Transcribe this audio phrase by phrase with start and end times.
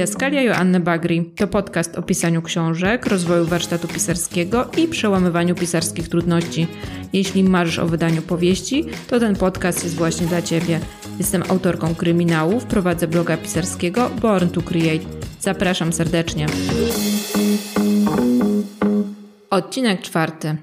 [0.00, 6.66] Didaskalia Joanny Bagri to podcast o pisaniu książek, rozwoju warsztatu pisarskiego i przełamywaniu pisarskich trudności.
[7.12, 10.80] Jeśli marzysz o wydaniu powieści, to ten podcast jest właśnie dla Ciebie.
[11.18, 15.04] Jestem autorką kryminałów, prowadzę bloga pisarskiego Born to Create.
[15.40, 16.46] Zapraszam serdecznie.
[19.50, 20.56] Odcinek czwarty.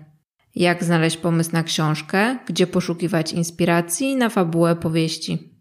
[0.55, 5.56] Jak znaleźć pomysł na książkę, gdzie poszukiwać inspiracji na fabułę powieści.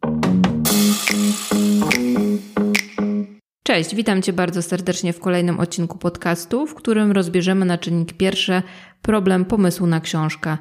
[3.67, 8.63] Cześć, witam Cię bardzo serdecznie w kolejnym odcinku podcastu, w którym rozbierzemy na czynnik pierwszy
[9.03, 10.57] problem pomysłu na książkę.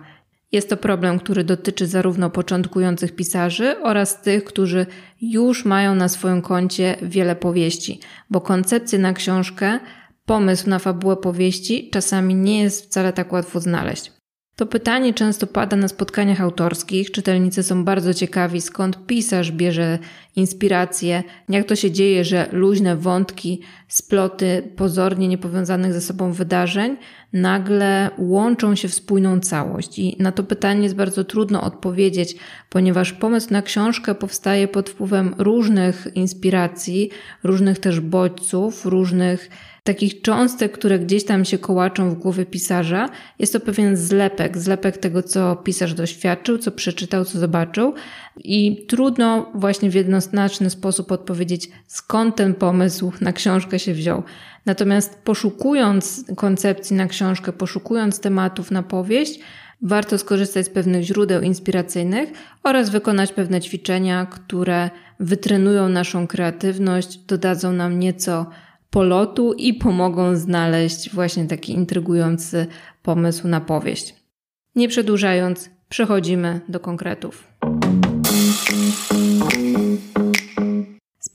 [0.51, 4.85] Jest to problem, który dotyczy zarówno początkujących pisarzy oraz tych, którzy
[5.21, 9.79] już mają na swoim koncie wiele powieści, bo koncepcje na książkę,
[10.25, 14.11] pomysł na fabułę powieści czasami nie jest wcale tak łatwo znaleźć.
[14.55, 17.11] To pytanie często pada na spotkaniach autorskich.
[17.11, 19.99] Czytelnicy są bardzo ciekawi, skąd pisarz bierze
[20.35, 26.97] inspirację, jak to się dzieje, że luźne wątki, sploty pozornie niepowiązanych ze sobą wydarzeń
[27.33, 29.99] nagle łączą się w spójną całość.
[29.99, 32.35] I na to pytanie jest bardzo trudno odpowiedzieć,
[32.69, 37.09] ponieważ pomysł na książkę powstaje pod wpływem różnych inspiracji,
[37.43, 39.49] różnych też bodźców, różnych
[39.83, 43.09] takich cząstek, które gdzieś tam się kołaczą w głowie pisarza.
[43.39, 47.93] Jest to pewien zlepek, zlepek tego, co pisarz doświadczył, co przeczytał, co zobaczył.
[48.37, 54.23] I trudno właśnie w jednoznaczny sposób odpowiedzieć, skąd ten pomysł na książkę się wziął.
[54.65, 59.39] Natomiast poszukując koncepcji na książkę, poszukując tematów na powieść,
[59.81, 62.29] warto skorzystać z pewnych źródeł inspiracyjnych
[62.63, 64.89] oraz wykonać pewne ćwiczenia, które
[65.19, 68.45] wytrenują naszą kreatywność, dodadzą nam nieco
[68.89, 72.67] polotu i pomogą znaleźć właśnie taki intrygujący
[73.03, 74.15] pomysł na powieść.
[74.75, 77.47] Nie przedłużając, przechodzimy do konkretów.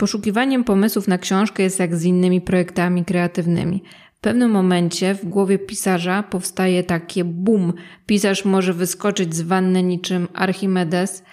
[0.01, 3.83] Poszukiwaniem pomysłów na książkę jest jak z innymi projektami kreatywnymi.
[4.15, 7.73] W pewnym momencie w głowie pisarza powstaje takie bum.
[8.07, 11.25] Pisarz może wyskoczyć z wanny niczym Archimedes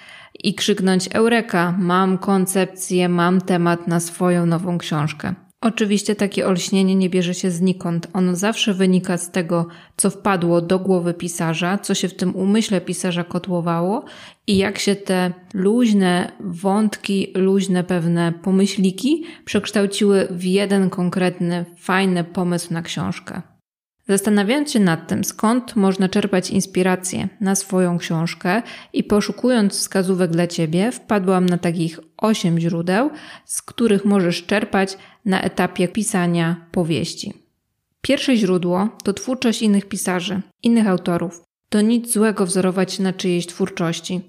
[0.44, 5.47] i krzyknąć Eureka, mam koncepcję, mam temat na swoją nową książkę.
[5.62, 8.08] Oczywiście takie olśnienie nie bierze się znikąd.
[8.14, 12.82] Ono zawsze wynika z tego, co wpadło do głowy pisarza, co się w tym umyśle
[12.82, 14.06] pisarza kotłowało
[14.48, 22.74] i jak się te luźne wątki, luźne pewne pomyśliki przekształciły w jeden konkretny, fajny pomysł
[22.74, 23.42] na książkę.
[24.10, 28.62] Zastanawiając się nad tym, skąd można czerpać inspirację na swoją książkę
[28.94, 33.10] i poszukując wskazówek dla Ciebie, wpadłam na takich 8 źródeł,
[33.46, 37.34] z których możesz czerpać na etapie pisania powieści.
[38.02, 41.44] Pierwsze źródło to twórczość innych pisarzy, innych autorów.
[41.70, 44.22] To nic złego wzorować się na czyjejś twórczości.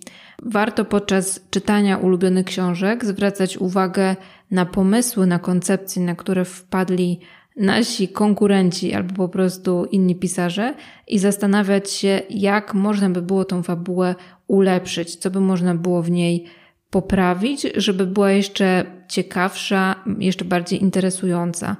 [0.42, 4.16] Warto podczas czytania ulubionych książek zwracać uwagę
[4.50, 7.20] na pomysły, na koncepcje, na które wpadli
[7.56, 10.74] nasi konkurenci albo po prostu inni pisarze
[11.08, 14.14] i zastanawiać się, jak można by było tą fabułę
[14.46, 16.44] ulepszyć, co by można było w niej
[16.90, 21.76] poprawić, żeby była jeszcze ciekawsza, jeszcze bardziej interesująca.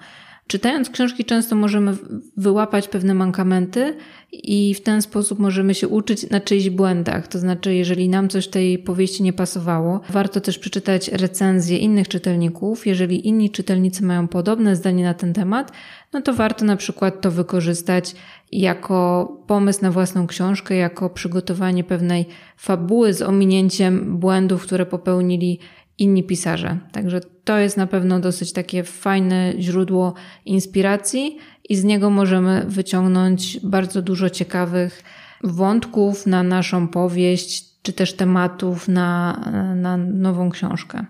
[0.49, 1.97] Czytając książki, często możemy
[2.37, 3.97] wyłapać pewne mankamenty
[4.33, 7.29] i w ten sposób możemy się uczyć na czyichś błędach.
[7.29, 12.09] To znaczy, jeżeli nam coś w tej powieści nie pasowało, warto też przeczytać recenzje innych
[12.09, 12.87] czytelników.
[12.87, 15.73] Jeżeli inni czytelnicy mają podobne zdanie na ten temat,
[16.13, 18.15] no to warto na przykład to wykorzystać
[18.53, 22.27] jako pomysł na własną książkę, jako przygotowanie pewnej
[22.57, 25.59] fabuły z ominięciem błędów, które popełnili
[25.99, 26.79] inni pisarze.
[26.93, 30.15] Także to jest na pewno dosyć takie fajne źródło
[30.45, 31.39] inspiracji
[31.69, 35.03] i z niego możemy wyciągnąć bardzo dużo ciekawych
[35.45, 39.41] wątków na naszą powieść, czy też tematów na,
[39.77, 41.07] na nową książkę.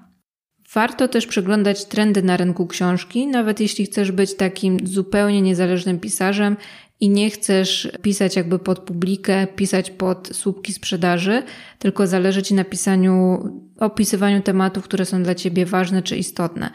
[0.74, 6.56] Warto też przeglądać trendy na rynku książki, nawet jeśli chcesz być takim zupełnie niezależnym pisarzem
[7.00, 11.42] i nie chcesz pisać jakby pod publikę, pisać pod słupki sprzedaży,
[11.78, 13.44] tylko zależy Ci na pisaniu,
[13.78, 16.70] opisywaniu tematów, które są dla Ciebie ważne czy istotne.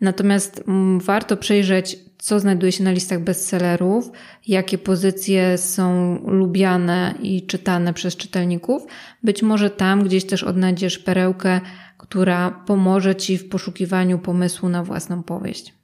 [0.00, 4.10] Natomiast mm, warto przejrzeć, co znajduje się na listach bestsellerów,
[4.46, 8.86] jakie pozycje są lubiane i czytane przez czytelników.
[9.22, 11.60] Być może tam gdzieś też odnajdziesz perełkę,
[12.04, 15.74] która pomoże Ci w poszukiwaniu pomysłu na własną powieść.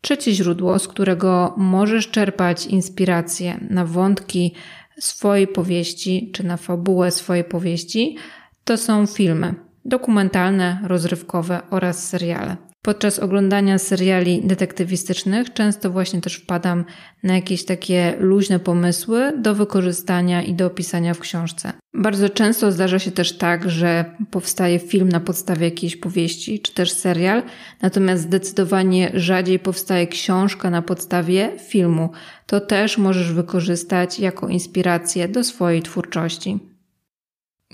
[0.00, 4.54] Trzecie źródło, z którego możesz czerpać inspirację na wątki
[4.98, 8.16] swojej powieści czy na fabułę swojej powieści,
[8.64, 9.54] to są filmy
[9.84, 12.56] dokumentalne, rozrywkowe oraz seriale.
[12.82, 16.84] Podczas oglądania seriali detektywistycznych często właśnie też wpadam
[17.22, 21.72] na jakieś takie luźne pomysły do wykorzystania i do opisania w książce.
[21.94, 26.92] Bardzo często zdarza się też tak, że powstaje film na podstawie jakiejś powieści czy też
[26.92, 27.42] serial,
[27.82, 32.10] natomiast zdecydowanie rzadziej powstaje książka na podstawie filmu.
[32.46, 36.69] To też możesz wykorzystać jako inspirację do swojej twórczości.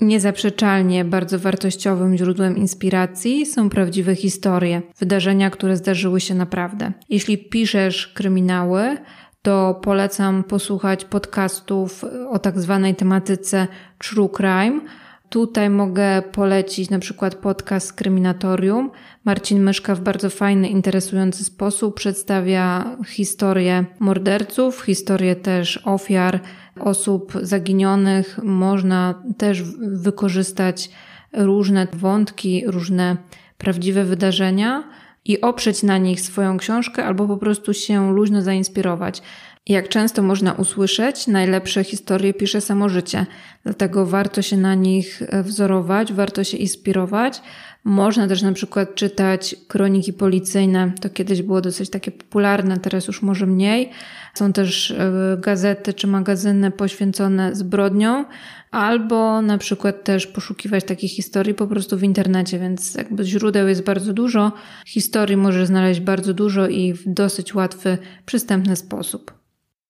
[0.01, 6.91] Niezaprzeczalnie bardzo wartościowym źródłem inspiracji są prawdziwe historie, wydarzenia, które zdarzyły się naprawdę.
[7.09, 8.97] Jeśli piszesz kryminały,
[9.41, 13.67] to polecam posłuchać podcastów o tak zwanej tematyce
[13.97, 14.81] true crime.
[15.29, 18.91] Tutaj mogę polecić na przykład podcast Kryminatorium.
[19.25, 26.39] Marcin Myszka w bardzo fajny, interesujący sposób przedstawia historię morderców, historię też ofiar,
[26.81, 30.89] osób zaginionych można też wykorzystać
[31.33, 33.17] różne wątki, różne
[33.57, 34.83] prawdziwe wydarzenia
[35.25, 39.21] i oprzeć na nich swoją książkę albo po prostu się luźno zainspirować.
[39.69, 43.25] Jak często można usłyszeć, najlepsze historie pisze samo życie,
[43.63, 47.41] dlatego warto się na nich wzorować, warto się inspirować.
[47.83, 53.21] Można też na przykład czytać kroniki policyjne, to kiedyś było dosyć takie popularne, teraz już
[53.21, 53.89] może mniej.
[54.33, 58.25] Są też e, gazety czy magazyny poświęcone zbrodniom,
[58.71, 63.83] albo na przykład też poszukiwać takich historii po prostu w internecie, więc jakby źródeł jest
[63.83, 64.51] bardzo dużo,
[64.85, 69.36] historii możesz znaleźć bardzo dużo i w dosyć łatwy, przystępny sposób.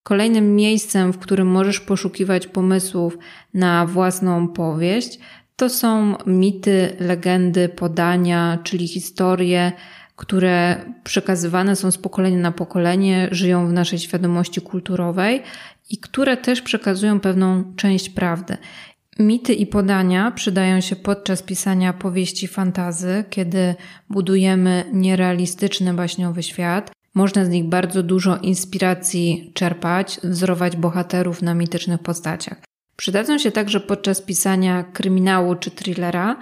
[0.07, 3.17] Kolejnym miejscem, w którym możesz poszukiwać pomysłów
[3.53, 5.19] na własną powieść,
[5.55, 9.71] to są mity, legendy, podania, czyli historie,
[10.15, 15.41] które przekazywane są z pokolenia na pokolenie, żyją w naszej świadomości kulturowej
[15.89, 18.57] i które też przekazują pewną część prawdy.
[19.19, 23.75] Mity i podania przydają się podczas pisania powieści fantazy, kiedy
[24.09, 26.96] budujemy nierealistyczny baśniowy świat.
[27.17, 32.57] Można z nich bardzo dużo inspiracji czerpać, wzorować bohaterów na mitycznych postaciach.
[32.95, 36.35] Przydadzą się także podczas pisania kryminału czy thrillera,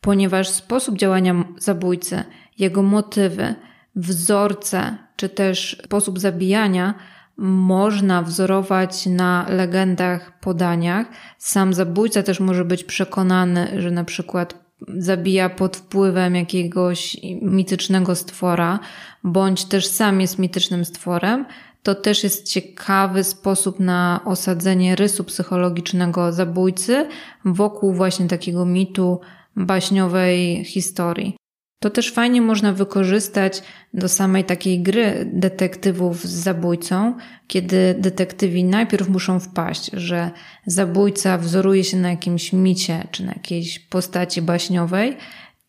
[0.00, 2.24] ponieważ sposób działania zabójcy,
[2.58, 3.54] jego motywy,
[3.96, 6.94] wzorce czy też sposób zabijania
[7.36, 11.06] można wzorować na legendach, podaniach.
[11.38, 18.78] Sam zabójca też może być przekonany, że na przykład zabija pod wpływem jakiegoś mitycznego stwora,
[19.24, 21.46] bądź też sam jest mitycznym stworem,
[21.82, 27.08] to też jest ciekawy sposób na osadzenie rysu psychologicznego zabójcy
[27.44, 29.20] wokół właśnie takiego mitu
[29.56, 31.39] baśniowej historii.
[31.82, 33.62] To też fajnie można wykorzystać
[33.94, 37.14] do samej takiej gry detektywów z zabójcą,
[37.46, 40.30] kiedy detektywi najpierw muszą wpaść, że
[40.66, 45.16] zabójca wzoruje się na jakimś micie czy na jakiejś postaci baśniowej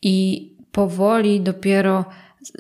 [0.02, 2.06] i powoli dopiero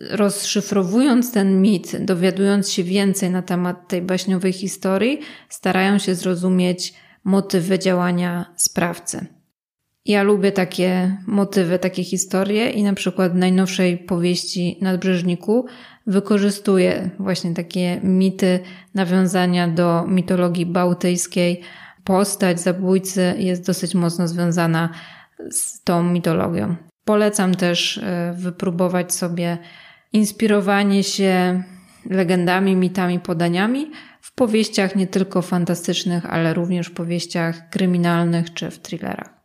[0.10, 5.20] rozszyfrowując ten mit, dowiadując się więcej na temat tej baśniowej historii,
[5.50, 6.94] starają się zrozumieć
[7.24, 9.26] motywy działania sprawcy.
[10.06, 15.66] Ja lubię takie motywy, takie historie i na przykład w najnowszej powieści Nadbrzeżniku
[16.08, 18.60] wykorzystuję właśnie takie mity,
[18.94, 21.62] nawiązania do mitologii bałtyckiej.
[22.04, 24.90] Postać zabójcy jest dosyć mocno związana
[25.50, 26.76] z tą mitologią.
[27.06, 29.58] Polecam też e, wypróbować sobie
[30.14, 31.64] inspirowanie się
[32.10, 38.80] legendami, mitami, podaniami w powieściach nie tylko fantastycznych, ale również w powieściach kryminalnych czy w
[38.80, 39.41] thrillerach.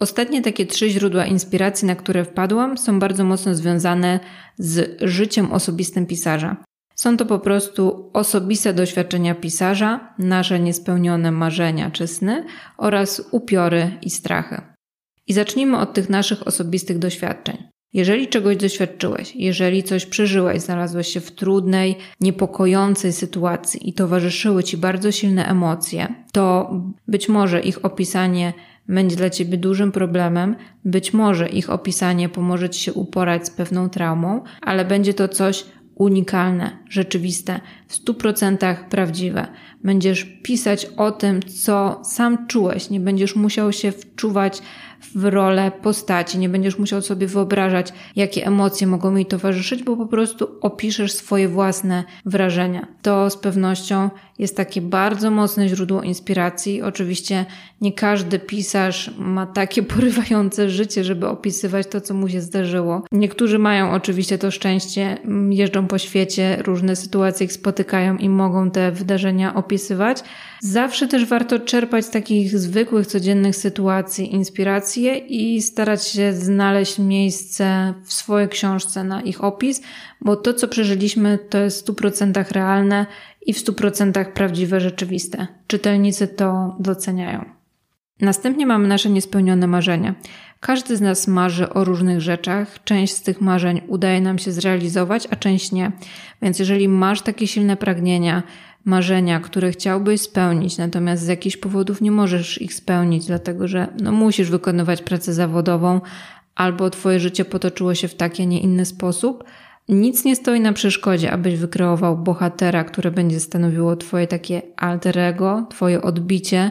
[0.00, 4.20] Ostatnie takie trzy źródła inspiracji, na które wpadłam, są bardzo mocno związane
[4.58, 6.56] z życiem osobistym pisarza.
[6.94, 12.44] Są to po prostu osobiste doświadczenia pisarza, nasze niespełnione marzenia czy sny
[12.76, 14.60] oraz upiory i strachy.
[15.26, 17.70] I zacznijmy od tych naszych osobistych doświadczeń.
[17.92, 24.76] Jeżeli czegoś doświadczyłeś, jeżeli coś przeżyłeś, znalazłeś się w trudnej, niepokojącej sytuacji i towarzyszyły ci
[24.76, 26.74] bardzo silne emocje, to
[27.08, 28.52] być może ich opisanie
[28.90, 33.88] będzie dla ciebie dużym problemem, być może ich opisanie pomoże ci się uporać z pewną
[33.88, 39.46] traumą, ale będzie to coś unikalne, rzeczywiste, w stu procentach prawdziwe.
[39.84, 44.62] Będziesz pisać o tym, co sam czułeś, nie będziesz musiał się wczuwać
[45.14, 46.38] w rolę postaci.
[46.38, 51.48] Nie będziesz musiał sobie wyobrażać, jakie emocje mogą jej towarzyszyć, bo po prostu opiszesz swoje
[51.48, 52.86] własne wrażenia.
[53.02, 56.82] To z pewnością jest takie bardzo mocne źródło inspiracji.
[56.82, 57.46] Oczywiście
[57.80, 63.02] nie każdy pisarz ma takie porywające życie, żeby opisywać to, co mu się zdarzyło.
[63.12, 65.18] Niektórzy mają oczywiście to szczęście,
[65.50, 70.22] jeżdżą po świecie, różne sytuacje ich spotykają i mogą te wydarzenia opisywać.
[70.62, 77.94] Zawsze też warto czerpać z takich zwykłych, codziennych sytuacji inspiracje i starać się znaleźć miejsce
[78.04, 79.82] w swojej książce na ich opis,
[80.20, 83.06] bo to, co przeżyliśmy, to jest w 100% realne
[83.46, 85.46] i w 100% prawdziwe, rzeczywiste.
[85.66, 87.44] Czytelnicy to doceniają.
[88.20, 90.14] Następnie mamy nasze niespełnione marzenia.
[90.60, 92.84] Każdy z nas marzy o różnych rzeczach.
[92.84, 95.92] Część z tych marzeń udaje nam się zrealizować, a część nie.
[96.42, 98.42] Więc jeżeli masz takie silne pragnienia,
[98.84, 104.12] marzenia, które chciałbyś spełnić, natomiast z jakichś powodów nie możesz ich spełnić, dlatego że no,
[104.12, 106.00] musisz wykonywać pracę zawodową,
[106.54, 109.44] albo twoje życie potoczyło się w taki, a nie inny sposób,
[109.88, 115.66] nic nie stoi na przeszkodzie, abyś wykreował bohatera, które będzie stanowiło twoje takie alter ego,
[115.70, 116.70] twoje odbicie,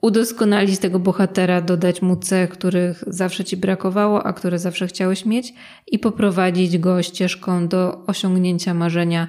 [0.00, 5.54] udoskonalić tego bohatera, dodać mu cech, których zawsze ci brakowało, a które zawsze chciałeś mieć
[5.86, 9.28] i poprowadzić go ścieżką do osiągnięcia marzenia,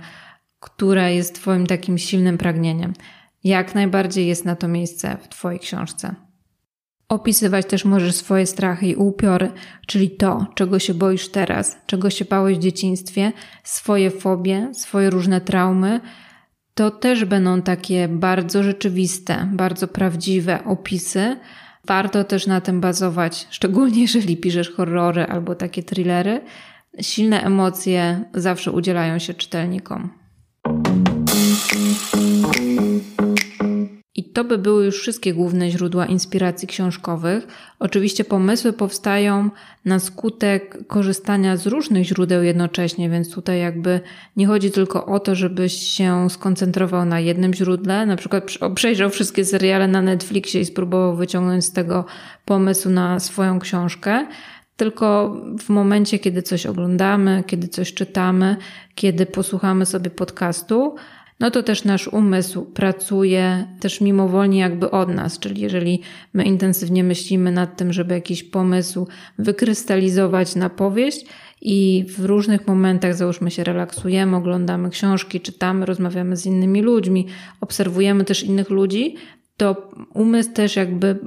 [0.63, 2.93] które jest twoim takim silnym pragnieniem.
[3.43, 6.15] Jak najbardziej jest na to miejsce w twojej książce.
[7.09, 9.51] Opisywać też możesz swoje strachy i upiory,
[9.87, 13.31] czyli to, czego się boisz teraz, czego się bałeś w dzieciństwie,
[13.63, 15.99] swoje fobie, swoje różne traumy,
[16.73, 21.37] to też będą takie bardzo rzeczywiste, bardzo prawdziwe opisy.
[21.87, 26.41] Warto też na tym bazować, szczególnie jeżeli piszesz horrory albo takie thrillery.
[27.01, 30.22] Silne emocje zawsze udzielają się czytelnikom.
[34.33, 37.47] To by były już wszystkie główne źródła inspiracji książkowych.
[37.79, 39.49] Oczywiście pomysły powstają
[39.85, 43.99] na skutek korzystania z różnych źródeł jednocześnie, więc tutaj jakby
[44.37, 48.43] nie chodzi tylko o to, żebyś się skoncentrował na jednym źródle, na przykład
[48.75, 52.05] przejrzał wszystkie seriale na Netflixie i spróbował wyciągnąć z tego
[52.45, 54.27] pomysł na swoją książkę,
[54.77, 58.57] tylko w momencie, kiedy coś oglądamy, kiedy coś czytamy,
[58.95, 60.95] kiedy posłuchamy sobie podcastu,
[61.39, 66.01] no to też nasz umysł pracuje też mimowolnie jakby od nas, czyli jeżeli
[66.33, 71.25] my intensywnie myślimy nad tym, żeby jakiś pomysł wykrystalizować na powieść
[71.61, 77.27] i w różnych momentach, załóżmy się, relaksujemy, oglądamy książki, czytamy, rozmawiamy z innymi ludźmi,
[77.61, 79.15] obserwujemy też innych ludzi,
[79.57, 81.19] to umysł też jakby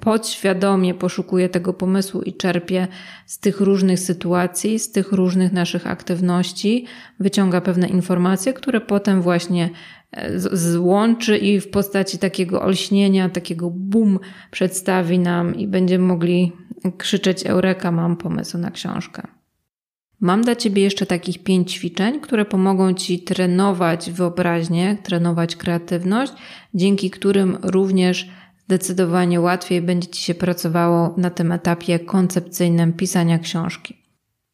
[0.00, 2.88] podświadomie poszukuje tego pomysłu i czerpie
[3.26, 6.86] z tych różnych sytuacji, z tych różnych naszych aktywności,
[7.20, 9.70] wyciąga pewne informacje, które potem właśnie
[10.12, 14.18] e, złączy i w postaci takiego olśnienia, takiego boom
[14.50, 16.52] przedstawi nam i będziemy mogli
[16.98, 19.43] krzyczeć Eureka, mam pomysł na książkę.
[20.24, 26.32] Mam dla Ciebie jeszcze takich pięć ćwiczeń, które pomogą Ci trenować wyobraźnię, trenować kreatywność,
[26.74, 28.28] dzięki którym również
[28.64, 33.96] zdecydowanie łatwiej będzie Ci się pracowało na tym etapie koncepcyjnym pisania książki.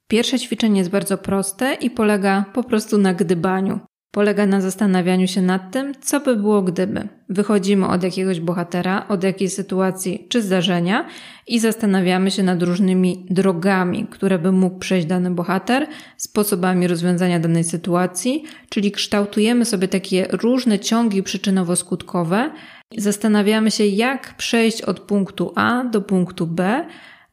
[0.09, 3.81] Pierwsze ćwiczenie jest bardzo proste i polega po prostu na gdybaniu.
[4.11, 7.09] Polega na zastanawianiu się nad tym, co by było gdyby.
[7.29, 11.07] Wychodzimy od jakiegoś bohatera, od jakiejś sytuacji czy zdarzenia
[11.47, 15.87] i zastanawiamy się nad różnymi drogami, które by mógł przejść dany bohater,
[16.17, 22.51] sposobami rozwiązania danej sytuacji, czyli kształtujemy sobie takie różne ciągi przyczynowo-skutkowe.
[22.97, 26.87] Zastanawiamy się, jak przejść od punktu A do punktu B,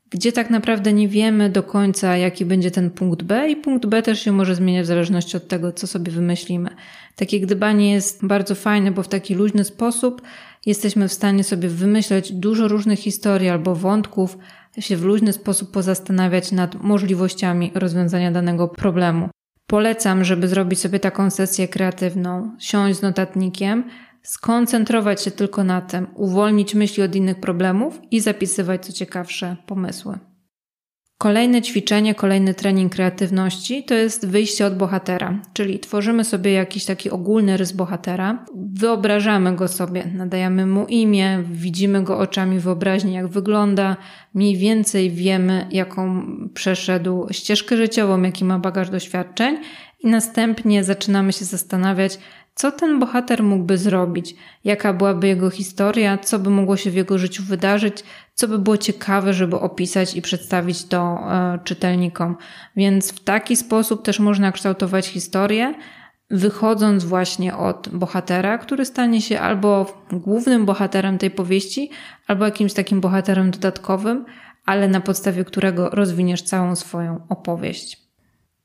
[0.10, 4.02] gdzie tak naprawdę nie wiemy do końca, jaki będzie ten punkt B, i punkt B
[4.02, 6.70] też się może zmieniać w zależności od tego, co sobie wymyślimy.
[7.16, 10.22] Takie gdybanie jest bardzo fajne, bo w taki luźny sposób
[10.66, 14.38] jesteśmy w stanie sobie wymyśleć dużo różnych historii albo wątków,
[14.80, 19.30] się w luźny sposób pozastanawiać nad możliwościami rozwiązania danego problemu.
[19.68, 23.84] Polecam, żeby zrobić sobie taką sesję kreatywną, siąść z notatnikiem,
[24.28, 30.20] skoncentrować się tylko na tym, uwolnić myśli od innych problemów i zapisywać co ciekawsze pomysły.
[31.18, 37.10] Kolejne ćwiczenie, kolejny trening kreatywności to jest wyjście od bohatera, czyli tworzymy sobie jakiś taki
[37.10, 43.98] ogólny rys bohatera, wyobrażamy go sobie, nadajemy mu imię, widzimy go oczami wyobraźni, jak wygląda,
[44.34, 49.58] mniej więcej wiemy, jaką przeszedł ścieżkę życiową, jaki ma bagaż doświadczeń
[50.00, 52.20] i następnie zaczynamy się zastanawiać,
[52.58, 54.36] co ten bohater mógłby zrobić?
[54.64, 56.18] Jaka byłaby jego historia?
[56.18, 58.04] Co by mogło się w jego życiu wydarzyć?
[58.34, 62.36] Co by było ciekawe, żeby opisać i przedstawić to e, czytelnikom?
[62.76, 65.74] Więc w taki sposób też można kształtować historię,
[66.32, 71.90] wychodząc właśnie od bohatera, który stanie się albo głównym bohaterem tej powieści,
[72.28, 74.26] albo jakimś takim bohaterem dodatkowym,
[74.66, 77.98] ale na podstawie którego rozwiniesz całą swoją opowieść.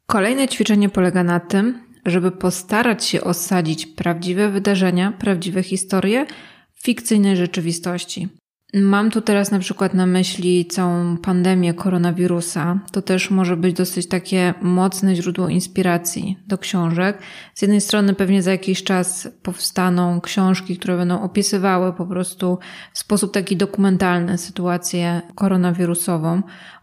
[0.06, 6.26] Kolejne ćwiczenie polega na tym, żeby postarać się osadzić prawdziwe wydarzenia, prawdziwe historie
[6.74, 8.28] w fikcyjnej rzeczywistości.
[8.74, 12.80] Mam tu teraz na przykład na myśli całą pandemię koronawirusa.
[12.92, 17.18] To też może być dosyć takie mocne źródło inspiracji do książek.
[17.54, 22.58] Z jednej strony pewnie za jakiś czas powstaną książki, które będą opisywały po prostu
[22.92, 26.42] w sposób taki dokumentalny sytuację koronawirusową.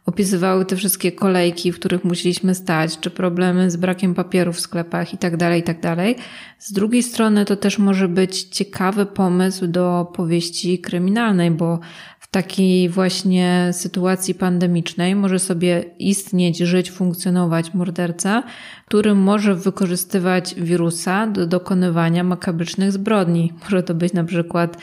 [0.10, 5.14] Opisywały te wszystkie kolejki, w których musieliśmy stać, czy problemy z brakiem papieru w sklepach
[5.14, 5.96] itd., tak itd.
[5.96, 6.26] Tak
[6.60, 11.80] z drugiej strony to też może być ciekawy pomysł do powieści kryminalnej, bo
[12.20, 18.44] w takiej właśnie sytuacji pandemicznej może sobie istnieć, żyć, funkcjonować morderca,
[18.86, 23.54] który może wykorzystywać wirusa do dokonywania makabrycznych zbrodni.
[23.64, 24.78] Może to być na przykład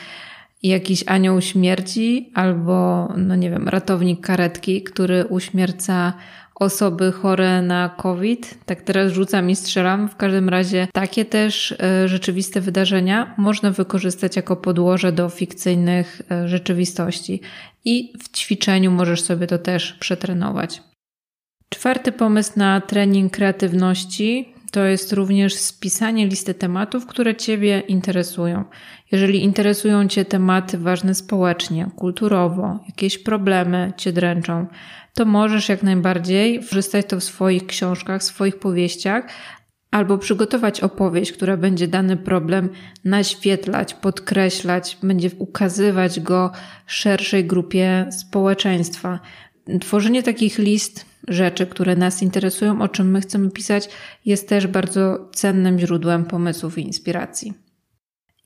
[0.63, 6.13] jakiś anioł śmierci albo, no nie wiem, ratownik karetki, który uśmierca
[6.59, 8.57] osoby chore na COVID.
[8.65, 10.09] Tak teraz rzucam i strzelam.
[10.09, 16.47] W każdym razie takie też e, rzeczywiste wydarzenia można wykorzystać jako podłoże do fikcyjnych e,
[16.47, 17.41] rzeczywistości.
[17.85, 20.81] I w ćwiczeniu możesz sobie to też przetrenować.
[21.69, 28.63] Czwarty pomysł na trening kreatywności to jest również spisanie listy tematów, które Ciebie interesują.
[29.11, 34.67] Jeżeli interesują Cię tematy ważne społecznie, kulturowo, jakieś problemy Cię dręczą,
[35.13, 39.27] to możesz jak najbardziej wrzucać to w swoich książkach, swoich powieściach,
[39.91, 42.69] albo przygotować opowieść, która będzie dany problem
[43.05, 46.51] naświetlać, podkreślać, będzie ukazywać go
[46.85, 49.19] szerszej grupie społeczeństwa.
[49.81, 53.89] Tworzenie takich list rzeczy, które nas interesują, o czym my chcemy pisać,
[54.25, 57.53] jest też bardzo cennym źródłem pomysłów i inspiracji.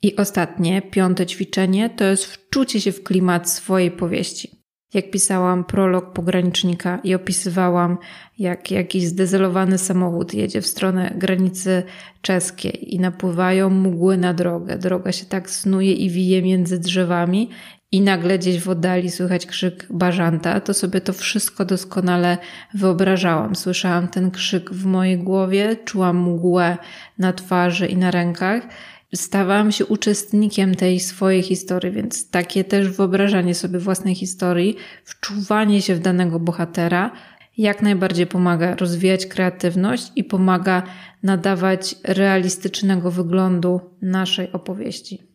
[0.02, 4.62] I ostatnie, piąte ćwiczenie to jest wczucie się w klimat swojej powieści.
[4.94, 7.98] Jak pisałam prolog pogranicznika i opisywałam,
[8.40, 11.84] jak jakiś zdezelowany samochód jedzie w stronę granicy
[12.22, 14.78] czeskiej i napływają mgły na drogę.
[14.78, 17.50] Droga się tak snuje i wije między drzewami
[17.92, 22.38] i nagle gdzieś w oddali słychać krzyk bażanta, to sobie to wszystko doskonale
[22.74, 23.56] wyobrażałam.
[23.56, 26.78] Słyszałam ten krzyk w mojej głowie, czułam mgłę
[27.18, 28.68] na twarzy i na rękach.
[29.16, 35.96] Stawałam się uczestnikiem tej swojej historii, więc takie też wyobrażanie sobie własnej historii, wczuwanie się
[35.96, 37.12] w danego bohatera,
[37.58, 40.84] jak najbardziej pomaga rozwijać kreatywność i pomaga
[41.24, 45.31] nadawać realistycznego wyglądu naszej opowieści.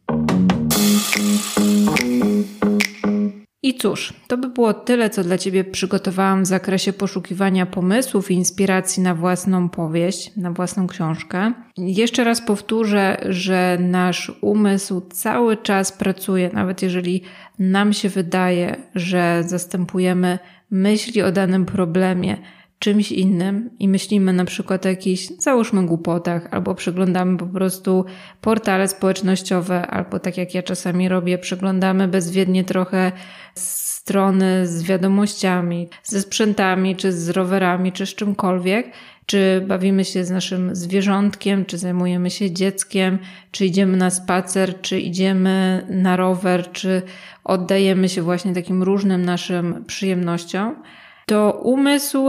[3.66, 8.34] I cóż, to by było tyle, co dla Ciebie przygotowałam w zakresie poszukiwania pomysłów i
[8.34, 11.52] inspiracji na własną powieść, na własną książkę.
[11.76, 17.22] Jeszcze raz powtórzę, że nasz umysł cały czas pracuje, nawet jeżeli
[17.58, 20.38] nam się wydaje, że zastępujemy
[20.70, 22.36] myśli o danym problemie
[22.78, 28.04] czymś innym i myślimy na przykład o jakichś, załóżmy, głupotach, albo przeglądamy po prostu
[28.40, 33.12] portale społecznościowe, albo tak jak ja czasami robię, przeglądamy bezwiednie trochę
[33.54, 38.92] strony z wiadomościami, ze sprzętami, czy z rowerami, czy z czymkolwiek,
[39.26, 43.18] czy bawimy się z naszym zwierzątkiem, czy zajmujemy się dzieckiem,
[43.50, 47.02] czy idziemy na spacer, czy idziemy na rower, czy
[47.44, 50.82] oddajemy się właśnie takim różnym naszym przyjemnościom,
[51.26, 52.26] to umysł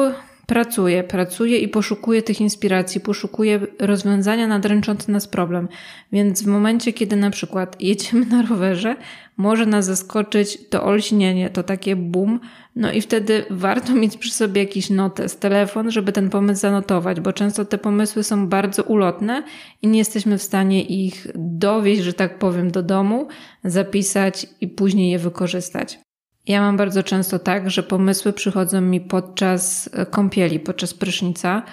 [0.48, 5.68] pracuje, pracuje i poszukuje tych inspiracji, poszukuje rozwiązania na dręczący nas problem.
[6.12, 8.96] Więc w momencie, kiedy na przykład jedziemy na rowerze,
[9.38, 12.40] może nas zaskoczyć to olśnienie, to takie boom,
[12.76, 17.34] no i wtedy warto mieć przy sobie jakiś notes, telefon, żeby ten pomysł zanotować, bo
[17.34, 19.44] często te pomysły są bardzo ulotne
[19.82, 23.28] i nie jesteśmy w stanie ich dowieść, że tak powiem, do domu,
[23.64, 26.07] zapisać i później je wykorzystać.
[26.48, 31.64] Ja mam bardzo często tak, że pomysły przychodzą mi podczas e, kąpieli, podczas prysznica.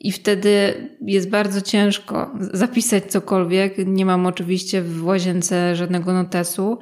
[0.00, 3.74] I wtedy jest bardzo ciężko zapisać cokolwiek.
[3.86, 6.78] Nie mam oczywiście w łazience żadnego notesu.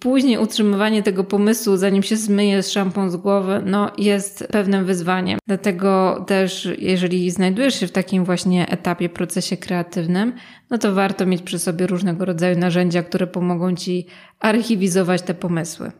[0.00, 5.38] Później utrzymywanie tego pomysłu, zanim się zmyje z szampą z głowy, no jest pewnym wyzwaniem.
[5.46, 10.32] Dlatego też, jeżeli znajdujesz się w takim właśnie etapie, procesie kreatywnym,
[10.70, 14.06] no to warto mieć przy sobie różnego rodzaju narzędzia, które pomogą ci
[14.40, 15.92] archiwizować te pomysły.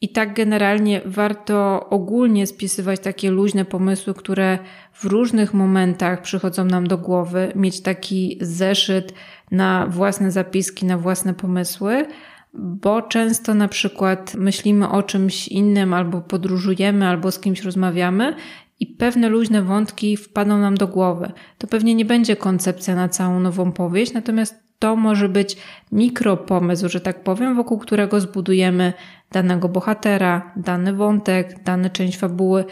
[0.00, 4.58] I tak generalnie warto ogólnie spisywać takie luźne pomysły, które
[4.92, 9.14] w różnych momentach przychodzą nam do głowy, mieć taki zeszyt
[9.50, 12.06] na własne zapiski, na własne pomysły,
[12.54, 18.34] bo często na przykład myślimy o czymś innym, albo podróżujemy, albo z kimś rozmawiamy
[18.80, 21.32] i pewne luźne wątki wpadną nam do głowy.
[21.58, 25.56] To pewnie nie będzie koncepcja na całą nową powieść, natomiast to może być
[25.92, 28.92] mikropomysł, że tak powiem, wokół którego zbudujemy
[29.32, 32.64] danego bohatera, dany wątek, dany część fabuły,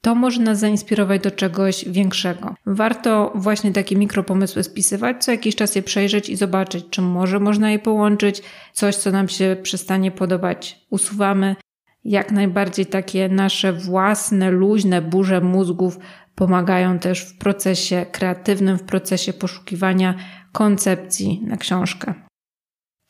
[0.00, 2.54] to może nas zainspirować do czegoś większego.
[2.66, 7.70] Warto właśnie takie mikropomysły spisywać, co jakiś czas je przejrzeć i zobaczyć, czy może można
[7.70, 8.42] je połączyć,
[8.72, 11.56] coś, co nam się przestanie podobać, usuwamy.
[12.04, 15.98] Jak najbardziej takie nasze własne, luźne burze mózgów
[16.34, 20.14] pomagają też w procesie kreatywnym, w procesie poszukiwania
[20.52, 22.14] koncepcji na książkę.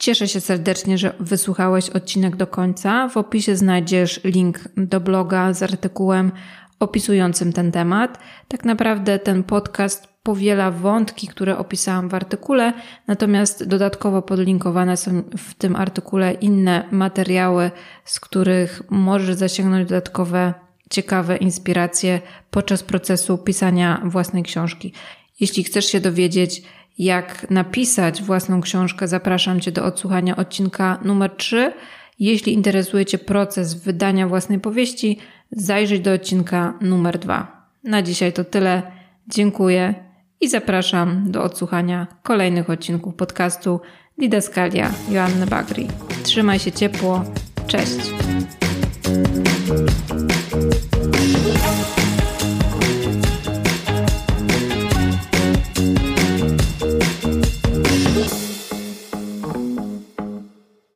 [0.00, 3.08] Cieszę się serdecznie, że wysłuchałeś odcinek do końca.
[3.08, 6.32] W opisie znajdziesz link do bloga z artykułem
[6.78, 8.18] opisującym ten temat.
[8.48, 12.72] Tak naprawdę ten podcast powiela wątki, które opisałam w artykule,
[13.06, 17.70] natomiast dodatkowo podlinkowane są w tym artykule inne materiały,
[18.04, 20.54] z których możesz zasięgnąć dodatkowe
[20.90, 24.92] ciekawe inspiracje podczas procesu pisania własnej książki.
[25.40, 26.62] Jeśli chcesz się dowiedzieć,
[26.98, 31.72] jak napisać własną książkę, zapraszam Cię do odsłuchania odcinka numer 3.
[32.18, 35.18] Jeśli interesuje Cię proces wydania własnej powieści,
[35.52, 37.66] zajrzyj do odcinka numer 2.
[37.84, 38.82] Na dzisiaj to tyle.
[39.28, 39.94] Dziękuję
[40.40, 43.80] i zapraszam do odsłuchania kolejnych odcinków podcastu
[44.18, 45.88] Didaskalia Joanny Bagri.
[46.22, 47.24] Trzymaj się ciepło.
[47.66, 48.12] Cześć!